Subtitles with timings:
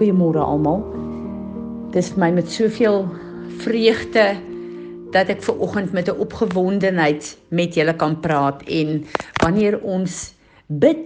[0.00, 0.78] Goeiemôre almal.
[1.92, 3.02] Dis vir my met soveel
[3.60, 4.22] vreugde
[5.12, 9.04] dat ek ver oggend met 'n opgewondenheid met julle kan praat en
[9.44, 10.32] wanneer ons
[10.66, 11.04] bid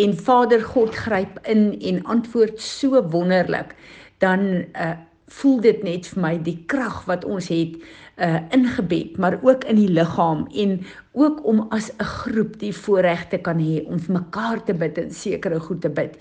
[0.00, 3.76] en Vader God gryp in en antwoord so wonderlik,
[4.18, 4.96] dan uh,
[5.26, 7.78] voel dit net vir my die krag wat ons het
[8.16, 10.78] uh in gebed maar ook in die liggaam en
[11.12, 15.10] ook om as 'n groep die voorregte kan hê om vir mekaar te bid en
[15.10, 16.16] sekere goed te bid.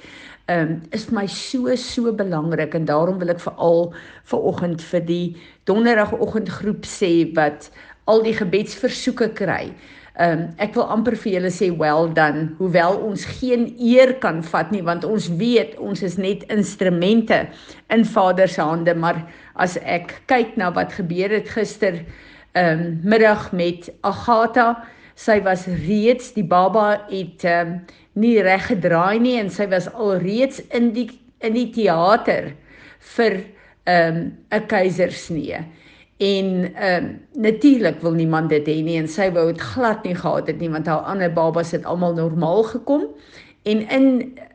[0.48, 5.06] Um is vir my so so belangrik en daarom wil ek veral vir oggend vir
[5.06, 7.72] die donderdagoggendgroep sê wat
[8.06, 9.74] al die gebedsversoeke kry.
[10.16, 14.38] Ehm um, ek wil amper vir julle sê well done, hoewel ons geen eer kan
[14.48, 17.42] vat nie want ons weet ons is net instrumente
[17.92, 19.20] in Vader se hande, maar
[19.60, 22.00] as ek kyk na wat gebeur het gister
[22.56, 24.86] ehm um, middag met Agatha,
[25.20, 27.78] sy was reeds die baba het ehm um,
[28.16, 31.10] nie reg gedraai nie en sy was al reeds in die
[31.44, 32.54] in die teater
[33.18, 33.42] vir
[33.84, 35.60] ehm um, 'n keisersnee.
[36.18, 40.16] En ehm um, natuurlik wil niemand dit hê nie en sy wou dit glad nie
[40.16, 43.10] gehad het nie want haar ander babas het almal normaal gekom
[43.68, 44.08] en in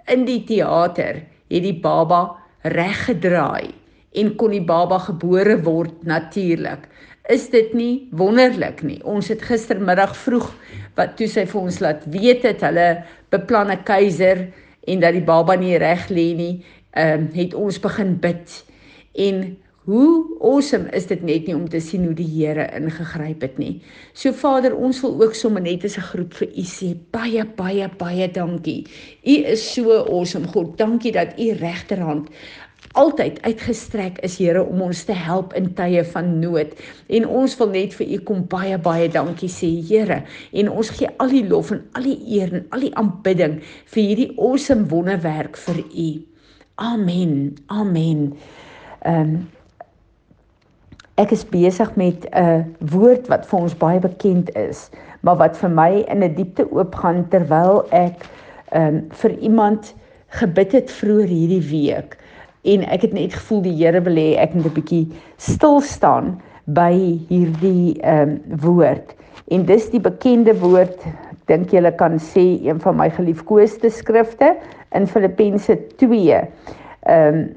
[0.08, 2.22] in die teater het die baba
[2.62, 3.74] reg gedraai
[4.16, 6.88] en kon die baba gebore word natuurlik.
[7.28, 8.98] Is dit nie wonderlik nie?
[9.04, 10.48] Ons het gistermiddag vroeg
[10.96, 14.48] wat toe sy vir ons laat weet het hulle beplan 'n keiser
[14.88, 16.64] en dat die baba nie reg lê nie,
[16.96, 18.64] ehm um, het ons begin bid
[19.12, 19.56] en
[19.88, 23.78] Hoe awesome is dit net nie om te sien hoe die Here ingegryp het nie.
[24.12, 27.88] So Vader, ons wil ook sommer net as 'n groep vir U sê baie baie
[27.88, 28.84] baie dankie.
[29.24, 30.76] U is so awesome God.
[30.76, 32.28] Dankie dat U regterhand
[32.92, 36.74] altyd uitgestrek is Here om ons te help in tye van nood.
[37.08, 40.24] En ons wil net vir U kom baie baie dankie sê Here.
[40.52, 44.02] En ons gee al die lof en al die eer en al die aanbidding vir
[44.02, 46.10] hierdie awesome wonderwerk vir U.
[46.74, 47.56] Amen.
[47.66, 48.36] Amen.
[49.00, 49.48] Ehm um,
[51.20, 54.88] Ek is besig met 'n woord wat vir ons baie bekend is,
[55.20, 58.24] maar wat vir my in 'n diepte oopgaan terwyl ek
[58.72, 59.94] ehm um, vir iemand
[60.40, 62.16] gebid het vroeër hierdie week
[62.62, 66.40] en ek het net gevoel die Here wil hê ek moet 'n bietjie stil staan
[66.64, 69.14] by hierdie ehm um, woord.
[69.50, 71.04] En dis die bekende woord,
[71.46, 74.56] dink julle kan sê een van my geliefkoeste skrifte
[74.94, 76.40] in Filippense 2.
[77.02, 77.48] Ehm um,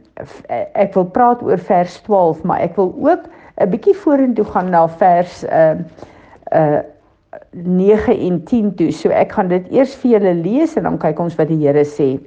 [0.74, 3.30] ek wil praat oor vers 12, maar ek wil ook
[3.62, 5.78] 'n bietjie vorentoe gaan na vers uh
[6.52, 6.82] uh
[7.52, 8.92] 9 en 10 toe.
[8.92, 11.86] So ek gaan dit eers vir julle lees en dan kyk ons wat die Here
[11.86, 12.18] sê.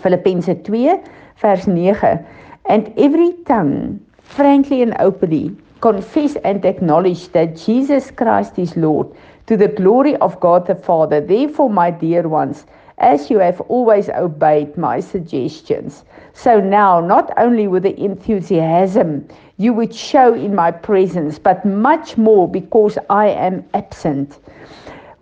[0.00, 0.96] Filippense 2
[1.42, 2.18] vers 9
[2.68, 5.50] and every tongue frankly and openly
[5.80, 9.08] confess and acknowledge that Jesus Christ is Lord
[9.46, 11.20] to the glory of God the Father.
[11.20, 12.64] Therefore my dear ones,
[13.02, 19.72] as you have always obeyed my suggestions, so now not only with the enthusiasm you
[19.74, 24.38] would show in my presence, but much more because I am absent.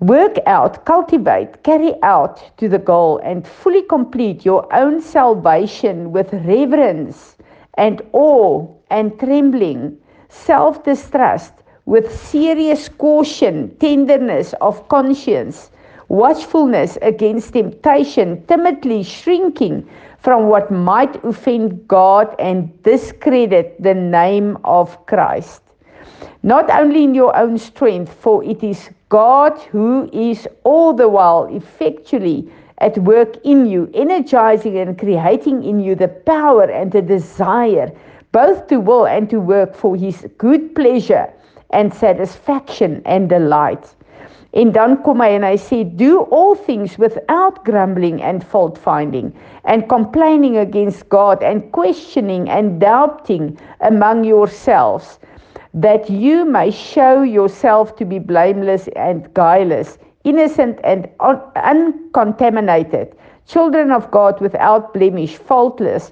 [0.01, 6.33] Work out, cultivate, carry out to the goal, and fully complete your own salvation with
[6.33, 7.37] reverence
[7.75, 9.99] and awe and trembling,
[10.29, 11.53] self distrust,
[11.87, 15.71] with serious caution, tenderness of conscience,
[16.11, 19.89] watchfulness against temptation, timidly shrinking
[20.19, 25.63] from what might offend God and discredit the name of Christ.
[26.43, 31.45] Not only in your own strength, for it is God who is all the while
[31.45, 37.93] effectually at work in you, energizing and creating in you the power and the desire
[38.33, 41.33] both to will and to work for his good pleasure
[41.71, 43.95] and satisfaction and delight.
[44.53, 49.29] En dan kom hy en hy sê do all things without grumbling and fault finding
[49.65, 55.21] and complaining against God and questioning and doubting among yourselves
[55.73, 63.15] that you may show yourself to be blameless and guileless innocent and un uncontaminated
[63.47, 66.11] children of God without blemish faultless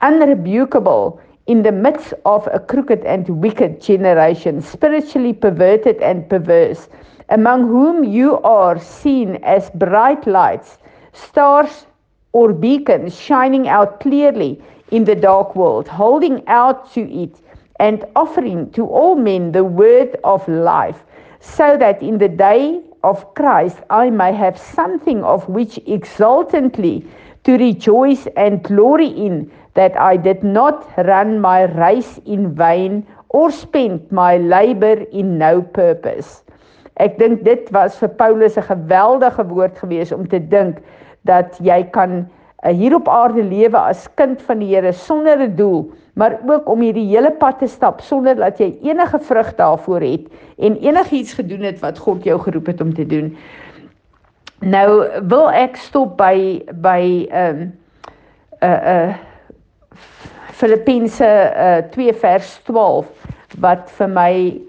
[0.00, 6.88] unrebukable in the midst of a crooked and wicked generation spiritually perverted and perverse
[7.28, 10.78] among whom you are seen as bright lights,
[11.12, 11.86] stars
[12.32, 14.60] or beacons shining out clearly
[14.90, 17.40] in the dark world, holding out to it
[17.80, 21.02] and offering to all men the word of life,
[21.40, 27.04] so that in the day of Christ I may have something of which exultantly
[27.44, 33.50] to rejoice and glory in, that I did not run my race in vain or
[33.50, 36.43] spend my labor in no purpose.
[37.02, 40.78] Ek dink dit was vir Paulus 'n geweldige woord gewees om te dink
[41.22, 42.28] dat jy kan
[42.64, 46.68] uh, hier op aarde lewe as kind van die Here sonder 'n doel, maar ook
[46.68, 50.26] om hierdie hele pad te stap sonder dat jy enige vrug daarvoor het
[50.58, 53.36] en enigiets gedoen het wat God jou geroep het om te doen.
[54.60, 57.72] Nou wil ek stop by by ehm
[58.62, 59.14] uh uh
[60.54, 61.26] Filippense
[61.56, 63.06] uh 2 vers 12
[63.58, 64.60] wat vir my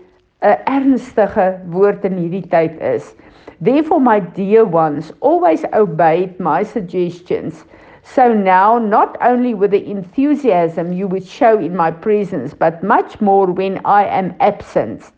[0.46, 3.16] 'n ernstige woord in hierdie tyd is.
[3.62, 7.66] Therefore my dear ones, always obey my suggestions.
[8.04, 13.20] So now not only with the enthusiasm you would show in my presence, but much
[13.22, 15.12] more when I am absent.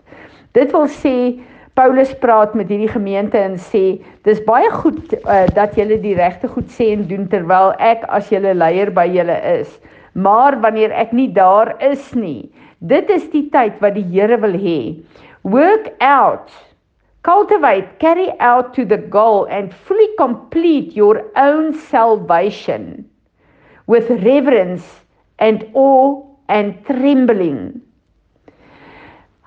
[0.54, 1.44] Dit wil sê
[1.78, 6.48] Paulus praat met hierdie gemeente en sê dis baie goed uh, dat julle die regte
[6.50, 9.76] goed sê en doen terwyl ek as julle leier by julle is.
[10.16, 12.48] Maar wanneer ek nie daar is nie,
[12.80, 14.80] dit is die tyd wat die Here wil hê.
[15.44, 16.52] Work out,
[17.24, 23.06] cultivate, carry out to the goal and fully complete your own salvation
[23.88, 24.86] with reverence
[25.40, 27.82] and awe and trembling.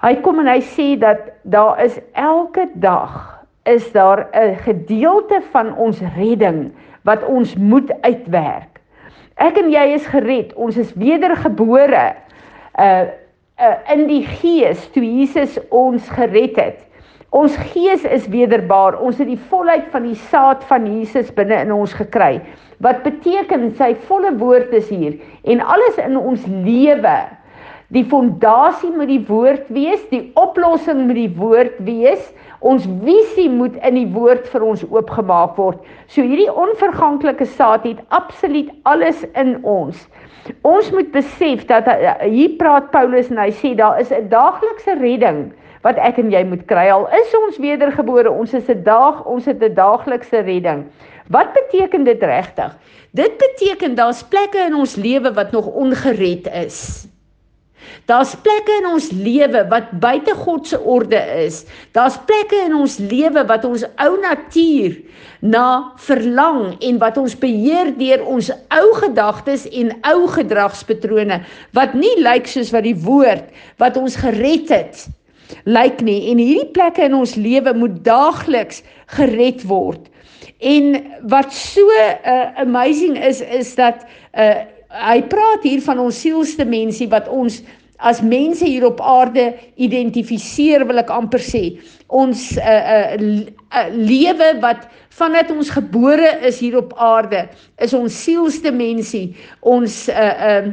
[0.01, 5.77] Hy kom en hy sê dat daar is elke dag is daar 'n gedeelte van
[5.77, 6.73] ons redding
[7.05, 8.81] wat ons moet uitwerk.
[9.37, 10.55] Ek en jy is gered.
[10.55, 12.17] Ons is wedergebore
[12.79, 13.07] uh
[13.61, 16.79] uh in die gees toe Jesus ons gered het.
[17.31, 18.97] Ons gees is wederbaar.
[18.99, 22.41] Ons het die volheid van die saad van Jesus binne in ons gekry.
[22.83, 27.19] Wat beteken sy volle woord is hier en alles in ons lewe
[27.91, 32.29] Die fondasie moet die woord wees, die oplossing moet die woord wees.
[32.63, 35.81] Ons visie moet in die woord vir ons oopgemaak word.
[36.07, 40.07] So hierdie onverganklike saad het absoluut alles in ons.
[40.63, 44.95] Ons moet besef dat eh, hier praat Paulus en hy sê daar is 'n daaglikse
[45.03, 45.51] redding
[45.83, 46.87] wat ek en jy moet kry.
[46.95, 50.87] Al is ons wedergebore, ons is 'n dag, ons het 'n daaglikse redding.
[51.29, 52.71] Wat beteken dit regtig?
[53.11, 57.11] Dit beteken daar's plekke in ons lewe wat nog ongered is.
[58.11, 61.63] Daar's plekke in ons lewe wat buite God se orde is.
[61.97, 64.99] Daar's plekke in ons lewe wat ons ou natuur
[65.41, 65.67] na
[65.97, 71.41] verlang en wat ons beheer deur ons ou gedagtes en ou gedragspatrone
[71.77, 73.49] wat nie lyk soos wat die woord
[73.81, 75.07] wat ons gered het
[75.67, 76.31] lyk nie.
[76.31, 78.85] En hierdie plekke in ons lewe moet daagliks
[79.17, 80.07] gered word.
[80.61, 80.93] En
[81.33, 84.05] wat so uh, amazing is is dat
[84.39, 87.61] uh, hy praat hier van ons sielste mensie wat ons
[88.01, 91.65] as mense hier op aarde identifiseer wil ek amper sê.
[92.09, 93.47] Ons 'n uh, uh,
[93.77, 97.49] uh, lewe wat vandat ons gebore is hier op aarde
[97.79, 99.37] is ons sielste mensie.
[99.61, 100.73] Ons 'n uh, uh,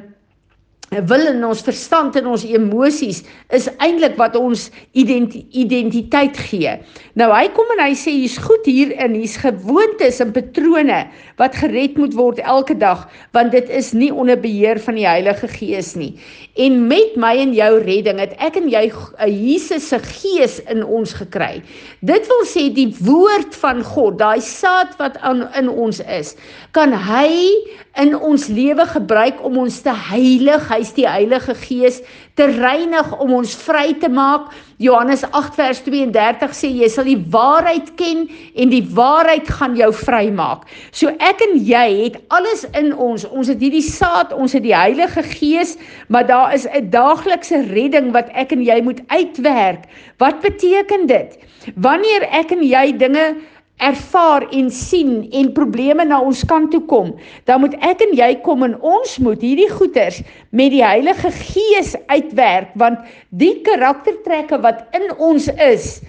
[0.88, 3.20] wil in ons verstand en ons emosies
[3.56, 6.78] is eintlik wat ons identi identiteit gee.
[7.20, 11.02] Nou hy kom en hy sê hier's goed hierin, hier's gewoontes en patrone
[11.42, 13.04] wat gered moet word elke dag,
[13.36, 16.14] want dit is nie onder beheer van die Heilige Gees nie.
[16.56, 20.84] En met my en jou redding het ek en jy 'n Jesus se gees in
[20.84, 21.62] ons gekry.
[22.02, 26.36] Dit wil sê die woord van God, daai saad wat aan in ons is,
[26.72, 27.54] kan hy
[27.98, 30.70] in ons lewe gebruik om ons te heilig.
[30.78, 32.02] Hy's die Heilige Gees
[32.38, 34.52] te reinig om ons vry te maak.
[34.78, 39.90] Johannes 8 vers 32 sê jy sal die waarheid ken en die waarheid gaan jou
[40.04, 40.68] vrymaak.
[40.94, 43.26] So ek en jy het alles in ons.
[43.26, 45.76] Ons het hierdie saad, ons het die Heilige Gees,
[46.14, 49.90] maar daar is 'n daaglikse redding wat ek en jy moet uitwerk.
[50.22, 51.40] Wat beteken dit?
[51.76, 53.36] Wanneer ek en jy dinge
[53.78, 57.14] ervaar en sien en probleme na ons kant toe kom,
[57.46, 61.94] dan moet ek en jy kom en ons moet hierdie goeters met die Heilige Gees
[62.10, 66.00] uitwerk want die karaktertrekke wat in ons is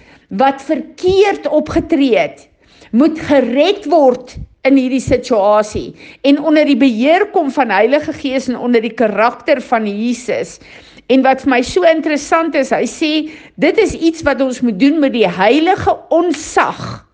[0.41, 2.45] wat verkeerd opgetree het,
[2.91, 4.35] moet gered word
[4.65, 5.91] in hierdie situasie
[6.27, 10.57] en onder die beheer kom van Heilige Gees en onder die karakter van Jesus.
[11.09, 13.11] En wat vir my so interessant is, hy sê
[13.61, 17.08] dit is iets wat ons moet doen met die heilige onsag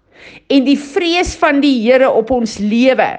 [0.47, 3.09] en die vrees van die Here op ons lewe.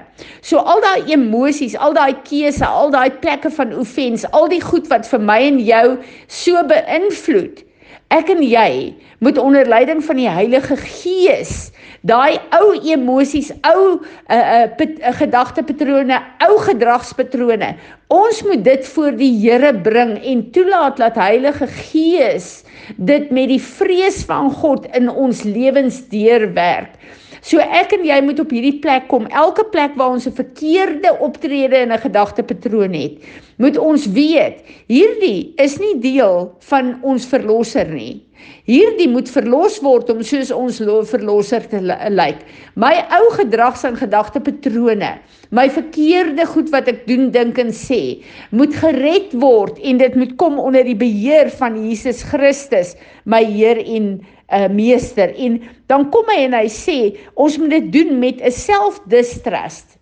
[0.41, 4.89] So al daai emosies, al daai keuse, al daai plekke van offens, al die goed
[4.91, 5.85] wat vir my en jou
[6.27, 7.66] so beïnvloed.
[8.13, 11.67] Ek en jy moet onder leiding van die Heilige Gees
[12.07, 17.73] daai ou emosies, ou uh, uh, gedagtepatrone, ou gedragspatrone.
[18.13, 22.61] Ons moet dit voor die Here bring en toelaat dat Heilige Gees
[22.95, 26.95] dit met die vrees van God in ons lewens deurwerk.
[27.41, 29.27] So ek en jy moet op hierdie plek kom.
[29.27, 33.17] Elke plek waar ons 'n verkeerde optrede en 'n gedagtepatroon het,
[33.57, 38.27] moet ons weet, hierdie is nie deel van ons verlosser nie.
[38.67, 42.43] Hierdie moet verlos word om soos ons verlosser te lyk.
[42.75, 45.11] My ou gedrags- en gedagtepatrone,
[45.51, 50.35] my verkeerde goed wat ek doen, dink en sê, moet gered word en dit moet
[50.37, 55.35] kom onder die beheer van Jesus Christus, my Heer en uh, eh, meester.
[55.35, 59.97] En dan kom hy en hy sê, ons moet dit doen met 'n self-distrust.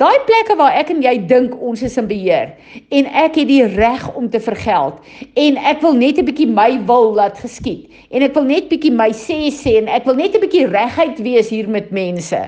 [0.00, 2.54] Daai plekke waar ek en jy dink ons is in beheer
[2.88, 4.96] en ek het die reg om te vergeld
[5.36, 8.92] en ek wil net 'n bietjie my wil laat geskied en ek wil net bietjie
[8.92, 12.40] my sê sê en ek wil net 'n bietjie regheid wees hier met mense.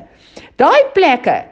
[0.56, 1.44] Daai plekke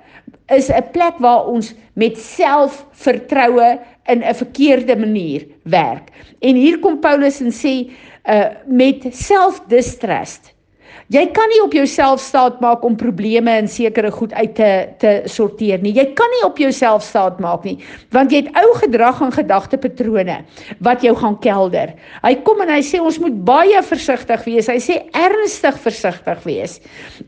[0.48, 6.08] is 'n plek waar ons met selfvertroue in 'n verkeerde manier werk.
[6.40, 7.90] En hier kom Paulus en sê
[8.24, 10.52] uh met self-distrust
[11.10, 14.70] Jy kan nie op jouself staat maak om probleme en sekere goed uit te
[15.02, 15.92] te sorteer nie.
[15.96, 17.76] Jy kan nie op jouself staat maak nie,
[18.14, 20.38] want jy het ou gedrag en gedagtepatrone
[20.86, 21.94] wat jou gaan kelder.
[22.22, 24.70] Hy kom en hy sê ons moet baie versigtig wees.
[24.70, 26.78] Hy sê ernstig versigtig wees.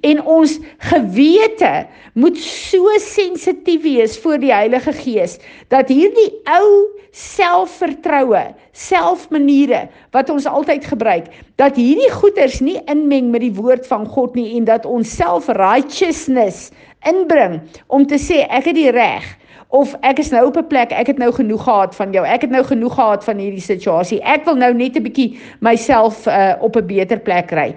[0.07, 0.59] En ons
[0.93, 1.73] gewete
[2.15, 5.39] moet so sensitief wees voor die Heilige Gees
[5.73, 11.29] dat hierdie ou selfvertroue, selfmaniere wat ons altyd gebruik,
[11.61, 16.71] dat hierdie goeders nie inmeng met die woord van God nie en dat ons self-righteousness
[17.09, 19.27] inbring om te sê ek het die reg
[19.73, 22.43] of ek is nou op 'n plek ek het nou genoeg gehad van jou ek
[22.43, 26.55] het nou genoeg gehad van hierdie situasie ek wil nou net 'n bietjie myself uh,
[26.61, 27.75] op 'n beter plek kry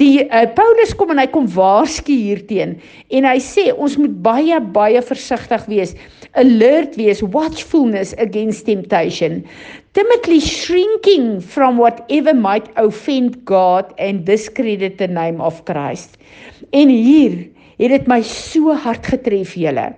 [0.00, 2.78] Die uh, Paulus kom en hy kom waarsku hierteen
[3.12, 5.92] en hy sê ons moet baie baie versigtig wees,
[6.40, 9.42] alert wees, watchfulness against temptation.
[9.92, 16.16] Timidly shrinking from whatever might offend God and discredit the name of Christ.
[16.70, 19.88] En hier het dit my so hard getref julle.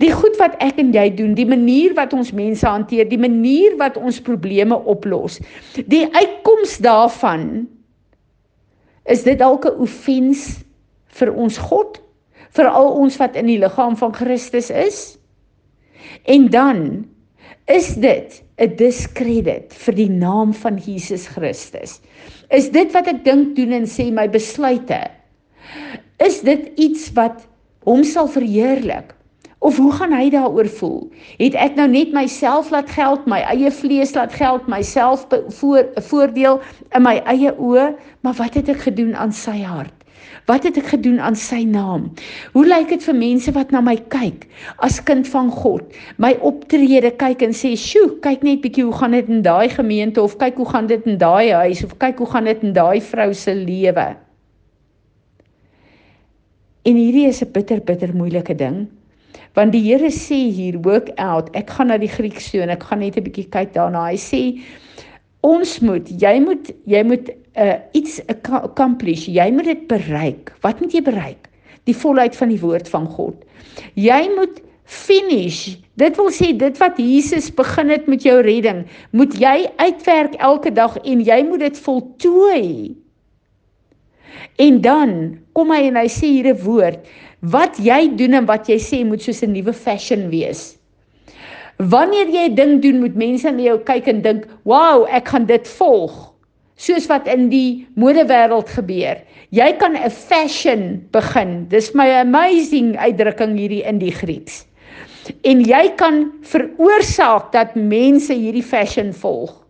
[0.00, 3.76] Die goed wat ek en jy doen, die manier wat ons mense hanteer, die manier
[3.78, 5.38] wat ons probleme oplos,
[5.86, 7.68] die uitkoms daarvan
[9.08, 10.64] Is dit dalk 'n offens
[11.16, 12.00] vir ons God,
[12.52, 15.18] vir al ons wat in die liggaam van Christus is?
[16.24, 17.08] En dan
[17.64, 22.00] is dit 'n diskrediet vir die naam van Jesus Christus.
[22.50, 24.98] Is dit wat ek dink doen en sê my besluite?
[26.18, 27.46] Is dit iets wat
[27.86, 29.14] hom sal verheerlik?
[29.58, 31.00] Of hoe gaan hy daaroor voel?
[31.38, 35.26] Het ek nou net myself laat geld, my eie vlees laat geld, myself
[35.58, 36.60] voor voordeel
[36.94, 37.90] in my eie oë,
[38.22, 39.97] maar wat het ek gedoen aan sy hart?
[40.46, 42.08] Wat het ek gedoen aan sy naam?
[42.52, 44.46] Hoe lyk dit vir mense wat na my kyk
[44.84, 45.84] as kind van God?
[46.16, 50.22] My optrede kyk en sê, "Sjoe, kyk net bietjie hoe gaan dit in daai gemeente
[50.22, 53.00] of kyk hoe gaan dit in daai huis of kyk hoe gaan dit in daai
[53.00, 54.16] vrou se lewe."
[56.84, 58.88] En hierdie is 'n bitter bitter moeilike ding
[59.58, 61.48] Want die Here sê hier work out.
[61.58, 64.04] Ek gaan na die Grieks toe en ek gaan net 'n bietjie kyk daarna.
[64.10, 64.42] Hy sê
[65.46, 67.28] ons moet, jy moet jy moet
[67.58, 69.26] uh, iets accomplish.
[69.30, 70.54] Jy moet dit bereik.
[70.64, 71.48] Wat moet jy bereik?
[71.88, 73.44] Die volheid van die woord van God.
[73.94, 75.76] Jy moet finish.
[76.00, 80.72] Dit wil sê dit wat Jesus begin het met jou redding, moet jy uitwerk elke
[80.72, 82.64] dag en jy moet dit voltooi.
[84.58, 85.12] En dan
[85.52, 87.04] kom hy en hy sê hier 'n woord
[87.40, 90.77] Wat jy doen en wat jy sê moet soos 'n nuwe fashion wees.
[91.78, 95.46] Wanneer jy 'n ding doen, moet mense na jou kyk en dink, "Wow, ek gaan
[95.46, 96.34] dit volg."
[96.76, 99.18] Soos wat in die modewêreld gebeur.
[99.50, 101.66] Jy kan 'n fashion begin.
[101.68, 104.66] Dis my amazing uitdrukking hierdie in die Grieks.
[105.44, 109.64] En jy kan veroorsaak dat mense hierdie fashion volg.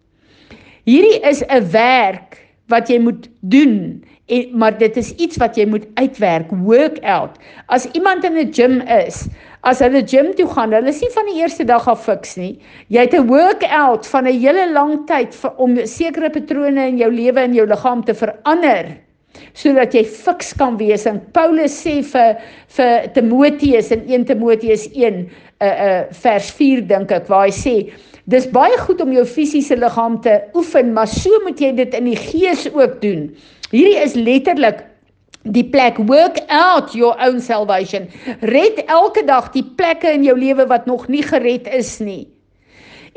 [0.85, 2.39] Hierdie is 'n werk
[2.69, 7.39] wat jy moet doen en maar dit is iets wat jy moet uitwerk, work out.
[7.67, 9.29] As iemand in 'n gym is,
[9.63, 12.59] as hulle gym toe gaan, hulle is nie van die eerste dag af fiks nie.
[12.89, 17.11] Jy het 'n work out van 'n hele lang tyd om sekere patrone in jou
[17.11, 18.97] lewe en jou liggaam te verander
[19.55, 21.07] sodat jy fiks kan wees.
[21.07, 26.87] En Paulus sê vir vir Timoteus in 1 Timoteus 1 'n uh, uh, vers 4
[26.87, 27.93] dink ek waar hy sê
[28.29, 32.11] Dis baie goed om jou fisiese liggaam te oefen, maar so moet jy dit in
[32.11, 33.23] die gees ook doen.
[33.73, 34.83] Hierdie is letterlik
[35.55, 38.09] die plek work out your own salvation.
[38.41, 42.27] Red elke dag die plekke in jou lewe wat nog nie gered is nie.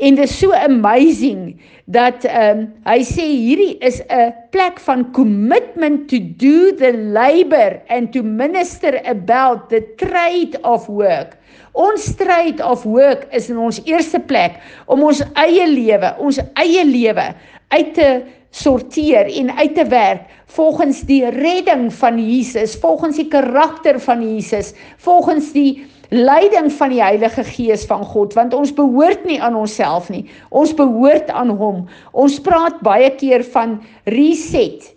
[0.02, 5.04] En dit is so amazing dat ehm um, hy sê hierdie is 'n plek van
[5.12, 11.38] commitment to do the labor and to minister about the trade of work.
[11.72, 16.84] Ons stryd of work is in ons eerste plek om ons eie lewe, ons eie
[16.84, 17.34] lewe
[17.68, 18.22] uit te
[18.52, 24.74] sorteer en uit te werk volgens die redding van Jesus, volgens die karakter van Jesus,
[25.00, 30.10] volgens die leiding van die Heilige Gees van God, want ons behoort nie aan onsself
[30.12, 30.26] nie.
[30.50, 31.86] Ons behoort aan hom.
[32.12, 34.92] Ons praat baie keer van reset.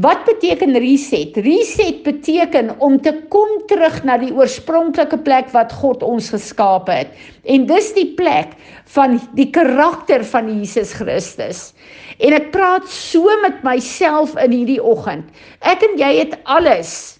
[0.00, 1.36] Wat beteken reset?
[1.36, 7.12] Reset beteken om te kom terug na die oorspronklike plek wat God ons geskaap het.
[7.44, 8.54] En dis die plek
[8.94, 11.74] van die karakter van Jesus Christus.
[12.24, 15.28] En ek praat so met myself in hierdie oggend.
[15.60, 17.18] Ek en jy het alles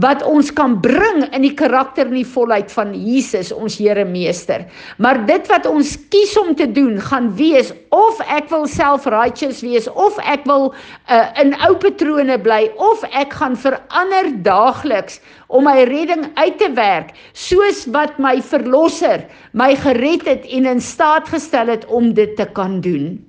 [0.00, 4.64] wat ons kan bring in die karakter en die volheid van Jesus ons Here Meester.
[5.02, 9.88] Maar dit wat ons kies om te doen, gaan wees of ek wil self-righteous wees
[9.92, 15.20] of ek wil uh, in ou patrone bly of ek gaan verander daagliks
[15.52, 20.80] om my redding uit te werk soos wat my verlosser my gered het en in
[20.80, 23.20] staat gestel het om dit te kan doen.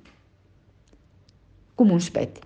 [1.74, 2.43] Kom ons bid.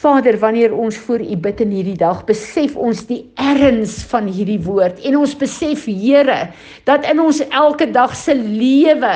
[0.00, 4.60] Vader, wanneer ons voor U bid in hierdie dag, besef ons die erns van hierdie
[4.64, 6.38] woord en ons besef Here
[6.88, 9.12] dat in ons elke dag se lewe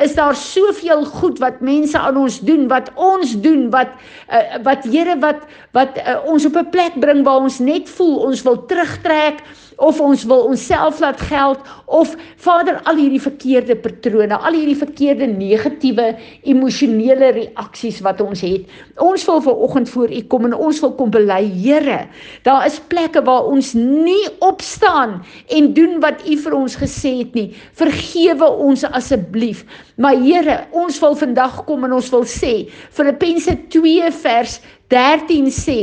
[0.00, 3.90] is daar soveel goed wat mense aan ons doen, wat ons doen, wat
[4.30, 5.42] uh, wat Here wat
[5.76, 9.42] wat uh, ons op 'n plek bring waar ons net voel ons wil terugtrek
[9.80, 15.26] of ons wil onsself laat geld of Vader al hierdie verkeerde patrone, al hierdie verkeerde
[15.30, 16.12] negatiewe
[16.48, 18.68] emosionele reaksies wat ons het.
[19.00, 22.04] Ons wil ver oggend voor U kom en ons wil kom bely, Here,
[22.46, 25.18] daar is plekke waar ons nie opstaan
[25.48, 27.48] en doen wat U vir ons gesê het nie.
[27.80, 29.64] Vergewe ons asseblief.
[30.00, 32.54] Maar Here, ons wil vandag kom en ons wil sê
[32.96, 34.60] Filippense 2 vers
[34.90, 35.80] 13 sê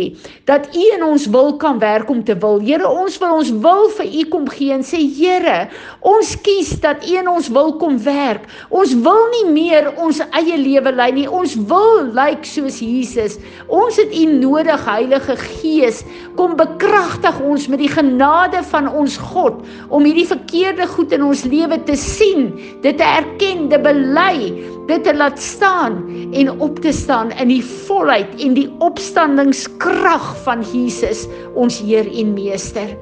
[0.48, 2.60] dat U in ons wil kan werk om te wil.
[2.64, 5.68] Here, ons wil ons wil vir U kom gee en sê Here,
[6.06, 8.48] ons kies dat U in ons wil kom werk.
[8.70, 11.28] Ons wil nie meer ons eie lewe lei nie.
[11.28, 13.38] Ons wil lyk like soos Jesus.
[13.68, 16.04] Ons het U nodig, Heilige Gees.
[16.38, 21.46] Kom bekragtig ons met die genade van ons God om hierdie verkeerde goed in ons
[21.48, 22.52] lewe te sien,
[22.84, 24.52] dit te erken, te bely,
[24.88, 30.35] dit te laat staan en op te staan in die volheid en die op opstandingskrag
[30.44, 32.98] van Jesus, ons Heer en Meester.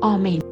[0.00, 0.49] Amen.